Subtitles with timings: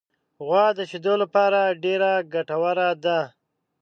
[0.45, 3.19] غوا د شیدو لپاره ډېره ګټوره ده.